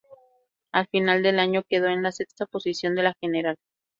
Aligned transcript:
Al 0.71 0.87
final 0.87 1.21
del 1.21 1.37
año 1.37 1.61
quedó 1.69 1.85
en 1.85 2.01
la 2.01 2.11
sexta 2.11 2.47
posición 2.47 2.95
de 2.95 3.03
la 3.03 3.13
general. 3.21 3.57